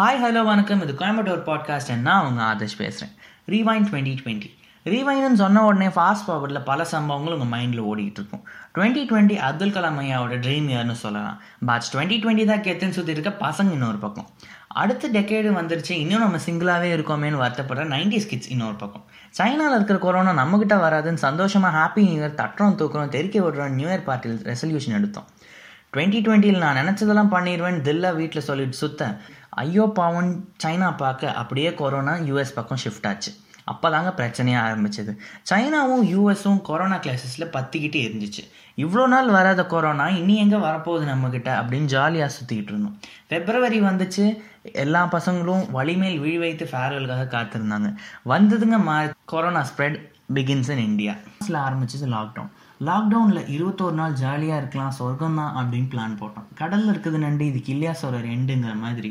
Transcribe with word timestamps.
Hi 0.00 0.20
hello 0.22 0.42
வணக்கம். 0.44 0.82
இது 0.82 0.92
Coimbatore 0.92 1.42
podcast 1.46 1.90
நான் 1.96 2.26
உங்கள் 2.26 2.44
ஆதர்ஷ் 2.44 2.76
பேசுகிறேன் 2.78 3.12
ரீவைன் 3.46 3.86
டுவெண்ட்டி 3.88 4.12
டுவெண்ட்டி 4.20 4.48
ரீவைன்னு 4.84 5.32
சொன்ன 5.32 5.64
உடனே 5.64 5.86
ஃபாஸ்ட் 5.86 6.24
ஃபார்வர்டில் 6.26 6.64
பல 6.64 6.84
சம்பவங்கள் 6.84 7.34
உங்கள் 7.34 7.50
மைண்டில் 7.52 7.82
ஓடிட்டு 7.88 8.18
இருக்கும். 8.20 8.42
டுவெண்ட்டி 8.74 9.02
டுவெண்ட்டி 9.10 9.36
அப்துல் 9.48 9.72
கலாம் 9.72 9.98
ஐயாவோட 10.04 10.36
ட்ரீம் 10.44 10.68
இயர்னு 10.72 10.92
சொல்லலாம். 10.92 11.40
பட் 11.66 11.82
டுவெண்ட்டி 11.92 12.16
டுவெண்ட்டி 12.22 12.44
தான் 12.44 12.60
கெத்துன்னு 12.60 12.96
சுற்றி 12.98 13.12
இருக்க 13.12 13.32
பசங்க 13.46 13.70
இன்னொரு 13.70 13.96
பக்கம். 13.96 14.28
அடுத்த 14.68 15.08
டெக்கேடு 15.08 15.50
வந்துருச்சு 15.58 15.90
இன்னும் 15.90 16.20
நம்ம 16.20 16.40
சிங்கிளாகவே 16.46 16.88
இருக்கோமேனு 16.96 17.42
வருத்தப்படுற 17.44 17.86
நைன்டி 17.94 18.26
கிட்ஸ் 18.26 18.50
இன்னொரு 18.50 18.74
பக்கம். 18.74 19.04
சைனாவில் 19.30 19.74
இருக்கிற 19.74 19.98
கொரோனா 19.98 20.44
நம்மக்கிட்ட 20.44 20.78
வராதுன்னு 20.86 21.24
சந்தோஷமாக 21.28 21.78
ஹாப்பி 21.78 22.06
நியூ 22.08 22.22
இயர் 22.22 22.38
தட்டுறோம் 22.42 22.78
தூக்குறோம் 22.82 23.08
தெறிக்க 23.08 23.40
விடுறோம் 23.40 23.76
நியூ 23.80 23.88
இயர் 23.88 24.08
பார்ட்டியில் 24.08 24.42
ரெசல்யூஷன் 24.52 24.98
எடுத்தோம். 25.00 25.28
டுவெண்ட்டி 25.94 26.18
டுவெண்ட்டியில் 26.26 26.64
நான் 26.64 26.80
நினச்சதெல்லாம் 26.80 27.30
பண்ணிடுவேன் 27.34 27.78
தில்லா 27.86 28.10
வீட்டில் 28.18 28.46
சொல்லிட்டு 28.48 28.76
சுத்தேன். 28.80 29.14
ஐயோ 29.62 29.84
பாவன் 29.98 30.28
சைனா 30.62 30.88
பார்க்க 30.96 31.32
அப்படியே 31.40 31.70
கொரோனா 31.80 32.12
யூஎஸ் 32.28 32.56
பக்கம் 32.58 32.80
ஷிஃப்ட் 32.82 33.08
ஆச்சு. 33.10 33.30
அப்போ 33.70 33.86
தாங்க 33.94 34.10
பிரச்சனையாக 34.20 34.66
ஆரம்பிச்சது. 34.66 35.12
சைனாவும் 35.50 36.04
யூஎஸும் 36.12 36.60
கொரோனா 36.68 36.96
கிளாஸஸில் 37.04 37.52
பற்றிக்கிட்டே 37.56 38.00
இருந்துச்சு. 38.08 38.42
இவ்வளோ 38.84 39.04
நாள் 39.14 39.28
வராத 39.36 39.64
கொரோனா 39.72 40.06
இனி 40.20 40.36
எங்கே 40.44 40.60
வரப்போகுது 40.68 41.04
நம்மக்கிட்ட 41.10 41.50
அப்படின்னு 41.60 41.92
ஜாலியாக 41.94 42.30
சுற்றிக்கிட்டு 42.36 42.72
இருந்தோம். 42.74 42.96
ஃபெப்ரவரி 43.28 43.80
வந்துச்சு 43.88 44.24
எல்லா 44.84 45.02
பசங்களும் 45.16 45.66
வழிமேல் 45.78 46.18
விழி 46.24 46.38
வைத்து 46.44 46.64
ஃபேர்வெலுக்காக 46.72 47.28
காத்திருந்தாங்க. 47.36 47.90
வந்ததுங்க 48.34 48.78
மா 48.88 48.96
corona 49.34 49.64
spread 49.72 49.98
begins 50.38 50.72
in 50.76 50.86
India 50.90 51.14
ஆரம்பிச்சது 51.66 52.08
லாக்டவுன் 52.16 52.52
லாக்டவுனில் 52.88 53.48
இருபத்தோரு 53.54 53.96
நாள் 53.98 54.14
ஜாலியாக 54.20 54.60
இருக்கலாம் 54.60 54.94
சொர்க்கம் 54.98 55.38
தான் 55.40 55.56
அப்படின்னு 55.60 55.88
பிளான் 55.94 56.14
போட்டோம். 56.20 56.46
கடலில் 56.60 56.90
இருக்குது 56.92 57.18
நண்டு 57.24 57.44
இதுக்கு 57.50 57.72
இல்லையா 57.74 57.92
சொல்கிற 58.02 58.20
ரெண்டுங்கிற 58.28 58.72
மாதிரி 58.84 59.10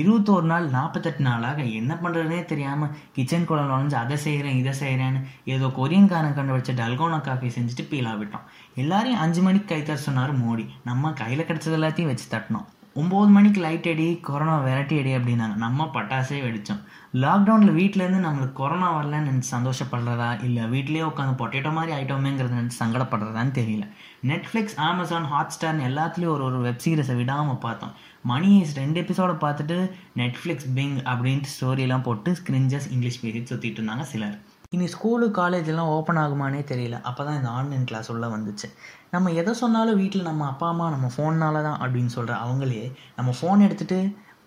இருபத்தோரு 0.00 0.46
நாள் 0.52 0.68
நாற்பத்தெட்டு 0.76 1.24
நாளாக 1.28 1.64
என்ன 1.80 1.98
பண்ணுறதுனே 2.04 2.40
தெரியாமல் 2.52 2.94
கிச்சன் 3.18 3.48
குழம்பு 3.50 3.72
நுழைஞ்சு 3.72 3.98
அதை 4.02 4.18
செய்கிறேன் 4.26 4.60
இதை 4.62 4.74
செய்கிறேன்னு 4.82 5.22
ஏதோ 5.56 5.72
கொரியன்காரன் 5.80 6.38
கண்டு 6.38 6.56
வச்ச 6.58 6.78
டல்கோனா 6.82 7.20
காஃபி 7.28 7.54
செஞ்சுட்டு 7.58 7.90
பீலா 7.92 8.14
விட்டோம் 8.22 8.48
எல்லாரையும் 8.84 9.22
அஞ்சு 9.26 9.42
மணிக்கு 9.48 9.70
கை 9.74 9.82
தர 9.82 10.00
சொன்னார் 10.08 10.40
மோடி. 10.44 10.66
நம்ம 10.90 11.12
கையில் 11.22 11.48
கிடச்சது 11.48 11.78
எல்லாத்தையும் 11.80 12.12
வச்சு 12.12 12.28
தட்டினோம். 12.34 12.68
ஒம்பது 13.00 13.30
மணிக்கு 13.34 13.60
லைட் 13.60 13.88
அடி 13.90 14.06
கொரோனா 14.26 14.54
விரட்டி 14.60 14.94
அடி 15.00 15.10
அப்படின்னாங்க. 15.16 15.56
நம்ம 15.64 15.84
பட்டாசே 15.94 16.38
வெடித்தோம் 16.44 16.80
லாக்டவுனில் 17.22 17.76
வீட்டிலேருந்து 17.78 18.20
நம்மளுக்கு 18.24 18.56
கொரோனா 18.60 18.88
வரலன்னு 18.94 19.28
நினச்சி 19.30 19.48
சந்தோஷப்படுறதா? 19.50 20.30
இல்லை 20.46 20.62
வீட்லேயே 20.72 21.04
உட்காந்து 21.10 21.38
பொட்டேட்டோ 21.42 21.72
மாதிரி 21.72 21.92
ஆகிட்டோமேங்கிறத 21.98 22.56
நினச்சி 22.60 22.78
சங்கடப்படுறதான்னு 22.82 23.54
தெரியல. 23.60 23.84
நெட்ஃப்ளிக்ஸ் 24.30 24.76
அமேசான் 24.88 25.30
ஹாட் 25.32 25.54
ஸ்டார்னு 25.56 25.88
எல்லாத்துலேயும் 25.90 26.34
ஒரு 26.36 26.44
ஒரு 26.50 26.60
வெப் 26.66 26.84
சீரிஸை 26.84 27.16
விடாமல் 27.16 27.62
பார்த்தோம். 27.66 27.94
மணி 28.22 28.52
இஸ் 28.58 28.76
ரெண்டு 28.76 29.00
எபிசோடை 29.04 29.36
பார்த்துட்டு 29.48 29.78
நெட்ஃப்ளிக்ஸ் 30.16 30.68
பிங் 30.76 30.98
அப்படின்ட்டு 31.12 31.54
ஸ்டோரியெல்லாம் 31.56 32.06
போட்டு 32.10 32.32
ஸ்க்ரிஞ்சஸ் 32.40 32.90
இங்கிலீஷ் 32.90 33.24
பேசிட்டு 33.24 33.52
சுற்றிட்டு 33.52 33.80
இருந்தாங்க 33.80 34.06
சிலர். 34.14 34.38
இனி 34.76 34.86
ஸ்கூலு 34.92 35.26
காலேஜெல்லாம் 35.36 35.90
ஓப்பன் 35.96 36.18
ஆகுமானே 36.22 36.58
தெரியல. 36.70 36.96
அப்போ 37.08 37.22
தான் 37.26 37.36
இந்த 37.38 37.50
ஆன்லைன் 37.58 37.84
கிளாஸ் 37.90 38.08
உள்ள 38.14 38.26
வந்துச்சு. 38.32 38.66
நம்ம 39.14 39.30
எதை 39.40 39.52
சொன்னாலும் 39.60 40.00
வீட்டில் 40.00 40.26
நம்ம 40.30 40.42
அப்பா 40.52 40.66
அம்மா 40.72 40.86
நம்ம 40.94 41.06
ஃபோன்னால 41.14 41.62
தான் 41.66 41.78
அப்படின்னு 41.84 42.12
சொல்கிற 42.16 42.34
அவங்களே 42.46 42.82
நம்ம 43.18 43.32
ஃபோன் 43.38 43.64
எடுத்துகிட்டு 43.66 43.98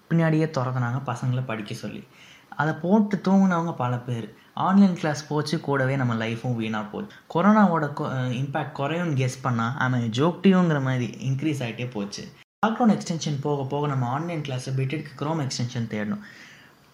பின்னாடியே 0.10 0.48
திறதுனாங்க 0.58 1.00
பசங்களை 1.10 1.44
படிக்க 1.48 1.78
சொல்லி. 1.82 2.02
அதை 2.62 2.76
போட்டு 2.84 3.18
தூங்கினவங்க 3.28 3.74
பல 3.82 3.96
பேர். 4.10 4.28
ஆன்லைன் 4.68 4.96
கிளாஸ் 5.00 5.24
போச்சு 5.32 5.58
கூடவே 5.68 5.96
நம்ம 6.02 6.14
லைஃப்பும் 6.24 6.58
வீணாக 6.62 6.86
போச்சு. 6.94 7.18
கொரோனாவோட 7.34 7.86
இம்பேக்ட் 8.42 8.78
குறையும்னு 8.82 9.20
கெஸ் 9.24 9.42
பண்ணால் 9.48 9.76
ஆமாம் 9.86 10.08
ஜோக்டியோங்கிற 10.20 10.82
மாதிரி 10.90 11.10
இன்க்ரீஸ் 11.30 11.64
ஆகிட்டே 11.66 11.90
போச்சு. 11.98 12.26
லாக்டவுன் 12.66 12.96
எக்ஸ்டென்ஷன் 12.98 13.42
போக 13.48 13.62
போக 13.74 13.88
நம்ம 13.94 14.08
ஆன்லைன் 14.16 14.46
கிளாஸை 14.48 14.74
பிட்டெடுக்கு 14.80 15.20
க்ரோம் 15.22 15.44
எக்ஸ்டென்ஷன் 15.48 15.92
தேடணும். 15.94 16.24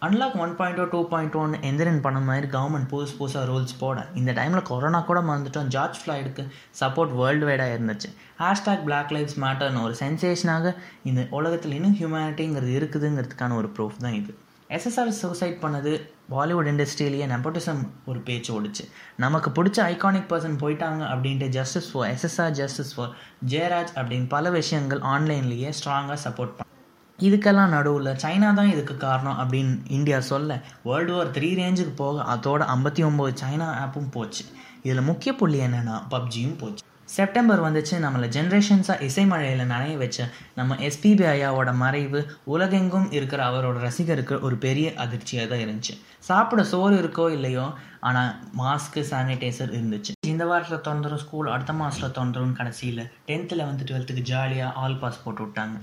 Unlock 0.06 0.36
one 0.44 0.52
point 0.58 0.80
two 0.90 1.00
point 1.12 1.36
one 1.44 1.54
Enthiran 1.68 2.02
பண்ண 2.02 2.20
மாதிரி 2.26 2.48
கவர்மெண்ட் 2.48 2.90
புதுசு 2.92 3.14
புதுசாக 3.20 3.46
ரூல்ஸ் 3.52 3.74
போட. 3.80 4.00
இந்த 4.20 4.32
டைமில் 4.40 4.68
கொரோனா 4.68 5.00
கூட 5.08 5.20
மறந்துட்டோம். 5.30 5.70
ஜார்ஜ் 5.76 6.00
ஃப்ளாய்டுக்கு 6.02 6.44
சப்போர்ட் 6.80 7.14
வேர்ல்டு 7.20 7.46
வைடாக 7.48 7.78
இருந்துச்சு. 7.78 8.10
ஹேஷ்டாக் 8.42 8.84
பிளாக் 8.84 9.14
லைஃப்ஸ் 9.16 9.38
மேட்டர்னு 9.46 9.82
ஒரு 9.88 9.96
சென்சேஷனாக 10.02 10.74
இந்த 11.04 11.24
உலகத்தில் 11.40 11.74
இன்னும் 11.78 11.98
ஹியூமனிட்டிங்கிறது 12.02 12.76
இருக்குதுங்கிறதுக்கான 12.82 13.58
ஒரு 13.62 13.72
ப்ரூஃப் 13.78 13.98
தான் 14.06 14.18
இது. 14.20 14.36
எஸ்எஸ்ஆர் 14.78 15.12
சூசைட் 15.22 15.58
பண்ணது 15.64 15.94
பாலிவுட் 16.36 16.70
இண்டஸ்ட்ரியிலேயே 16.74 17.32
நெப்போட்டிசம் 17.34 17.84
ஒரு 18.06 18.22
பேச்சு 18.30 18.52
ஓடிச்சு. 18.60 18.86
நமக்கு 19.26 19.50
பிடிச்ச 19.58 19.82
ஐகானிக் 19.94 20.32
பர்சன் 20.34 20.62
போயிட்டாங்க 20.64 21.04
அப்படின்ட்டு 21.16 21.50
justice 21.60 21.92
for 21.92 22.10
SSR 22.14 22.56
justice 22.62 22.96
for 22.96 23.14
Jayaraj 23.56 23.94
அப்படின்னு 24.00 24.30
பல 24.38 24.50
விஷயங்கள் 24.62 25.04
ஆன்லைன்லேயே 25.16 25.72
ஸ்ட்ராங்காக 25.80 26.22
சப்போர்ட் 26.28 26.56
பண்ண 26.58 26.74
இதுக்கெல்லாம் 27.20 27.74
நடுவில் 27.76 28.10
சைனா 28.24 28.50
தான் 28.58 28.72
இதுக்கு 28.74 28.96
காரணம் 29.06 29.40
அப்படின்னு 29.42 29.76
இந்தியா 29.98 30.20
சொல்ல 30.32 30.60
வேர்ல்டு 30.88 31.14
வார் 31.16 31.32
த்ரீ 31.38 31.50
ரேஞ்சுக்கு 31.60 31.94
போக 32.02 32.26
அதோட 32.34 32.64
ஐம்பத்தி 32.76 33.04
ஒம்பது 33.10 33.32
சைனா 33.44 33.70
ஆப்பும் 33.86 34.12
போச்சு. 34.16 34.44
இதில் 34.88 35.08
முக்கிய 35.10 35.32
புள்ளி 35.40 35.60
என்னென்னா 35.68 35.96
பப்ஜியும் 36.14 36.60
போச்சு. 36.62 36.84
செப்டம்பர் 37.16 37.62
வந்துச்சு 37.66 37.96
நம்மளை 38.04 38.28
ஜென்ரேஷன்ஸாக 38.36 39.06
இசை 39.08 39.24
மழையில் 39.32 39.70
நனைய 39.72 39.94
வச்ச 40.02 40.26
நம்ம 40.58 40.76
எஸ்பிபி 40.88 41.26
ஐயாவோட 41.34 41.70
மறைவு 41.84 42.20
உலகெங்கும் 42.54 43.08
இருக்கிற 43.18 43.42
அவரோட 43.50 43.78
ரசிகருக்கு 43.88 44.36
ஒரு 44.48 44.56
பெரிய 44.66 44.88
அதிர்ச்சியாக 45.04 45.48
தான் 45.52 45.64
இருந்துச்சு. 45.66 45.94
சாப்பிட 46.30 46.64
சோறு 46.72 46.96
இருக்கோ 47.02 47.28
இல்லையோ 47.38 47.66
ஆனால் 48.10 48.32
மாஸ்க்கு 48.62 49.04
சானிடைசர் 49.12 49.76
இருந்துச்சு. 49.78 50.14
இந்த 50.34 50.46
வாரத்தில் 50.52 50.86
தொந்தரும் 50.90 51.24
ஸ்கூல் 51.24 51.54
அடுத்த 51.54 51.74
மாதத்தில் 51.80 52.18
தொந்தரும் 52.20 52.58
கடைசியில் 52.60 53.04
டென்த்தில் 53.30 53.68
வந்து 53.70 53.88
டுவெல்த்துக்கு 53.90 54.30
ஜாலியாக 54.34 54.76
ஆல் 54.84 55.00
பாஸ் 55.04 55.24
போட்டு 55.24 55.44
விட்டாங்க. 55.46 55.78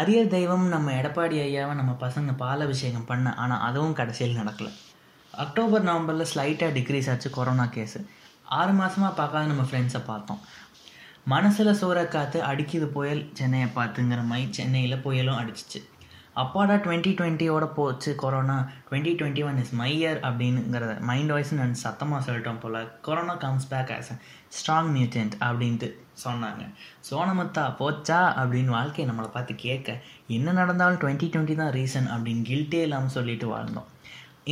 அரியர் 0.00 0.28
தெய்வம் 0.34 0.62
நம்ம 0.68 0.92
எடப்பாடி 0.98 1.36
ஐயாவை 1.46 1.72
நம்ம 1.78 1.92
பசங்க 2.00 2.30
பாலாபிஷேகம் 2.42 3.04
பண்ண 3.04 3.34
ஆனால் 3.34 3.64
அதுவும் 3.66 3.96
கடைசியில் 3.98 4.38
நடக்கலை. 4.38 4.70
அக்டோபர் 5.34 5.84
நவம்பரில் 5.88 6.28
ஸ்லைட்டாக 6.32 6.70
டிக்ரீஸ் 6.76 7.10
ஆச்சு 7.10 7.30
கொரோனா 7.30 7.64
கேஸு 7.74 7.98
ஆறு 8.58 8.72
மாதமாக 8.72 9.12
பார்க்காத 9.18 9.44
நம்ம 9.50 9.64
ஃப்ரெண்ட்ஸை 9.70 10.02
பார்த்தோம். 10.06 10.40
மனசில் 11.24 11.78
சூற 11.80 12.08
காற்று 12.08 12.40
அடிக்குது 12.50 12.86
புயல் 12.96 13.22
சென்னையை 13.40 13.68
பார்த்துங்கிற 13.76 14.22
மாதிரி 14.30 14.46
சென்னையில் 14.58 15.02
புயலும் 15.04 15.40
அடிச்சிச்சு. 15.42 15.80
அப்பாடா 16.36 16.74
டுவெண்ட்டி 16.84 17.10
டுவெண்ட்டியோட 17.16 17.64
போச்சு 17.76 18.10
corona 18.22 18.54
twenty 18.86 19.12
twenty 19.18 19.42
one 19.48 19.58
is 19.62 19.72
மையர் 19.80 20.18
அப்படிங்கிறத 20.28 20.92
மைண்ட் 21.08 21.32
வாய்ஸ் 21.32 21.52
நான் 21.58 21.74
சத்தமாக 21.82 22.20
சொல்லிட்டோம் 22.26 22.60
போல். 22.62 22.78
Corona 23.06 23.34
comes 23.42 23.68
back 23.72 23.92
as 23.96 24.10
a 24.14 24.16
strong 24.56 24.88
mutant 24.96 25.34
அப்படின்ட்டு 25.48 25.88
சொன்னாங்க. 26.24 26.62
சோனமுத்தா 27.08 27.64
போச்சா 27.80 28.20
அப்படின்னு 28.40 28.74
வாழ்க்கையை 28.78 29.06
நம்மளை 29.10 29.30
பார்த்து 29.36 29.54
கேட்க 29.66 29.98
என்ன 30.38 30.56
நடந்தாலும் 30.60 31.00
டுவெண்ட்டி 31.04 31.28
டுவெண்ட்டி 31.34 31.56
தான் 31.62 31.74
ரீசன் 31.78 32.08
அப்படின்னு 32.14 32.44
கில்ட்டே 32.50 32.82
இல்லாமல் 32.88 33.16
சொல்லிட்டு 33.18 33.48
வாழ்ந்தோம். 33.54 33.88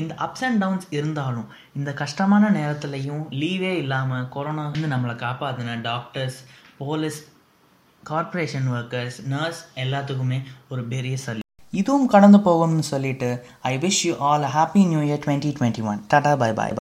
இந்த 0.01 0.13
அப்ஸ் 0.25 0.47
அண்ட் 0.47 0.63
டவுன்ஸ் 0.63 0.89
இருந்தாலும் 0.99 1.51
இந்த 1.79 1.91
கஷ்டமான 2.05 2.51
நேரத்துலையும் 2.61 3.25
லீவே 3.41 3.75
இல்லாமல் 3.83 4.29
கொரோனா 4.37 4.65
வந்து 4.71 4.95
நம்மளை 4.95 5.15
காப்பாற்றின 5.27 5.81
doctors 5.91 6.41
police 6.79 7.21
corporation 8.03 8.69
workers 8.77 9.21
nurse 9.35 9.63
எல்லாத்துக்குமே 9.85 10.41
ஒரு 10.69 10.85
பெரிய 10.93 11.17
சல் 11.25 11.49
இதுவும் 11.73 12.07
கடந்து 12.07 12.41
போகும்னு 12.41 12.85
சொல்லிட்டு 12.89 13.31
I 13.67 13.75
wish 13.79 14.03
you 14.07 14.15
all 14.31 14.47
happy 14.57 14.85
new 14.85 15.03
year 15.03 15.25
twenty 15.25 15.53
twenty 15.59 15.85
one 15.87 16.01
tata 16.09 16.35
bye 16.35 16.53
bye 16.53 16.80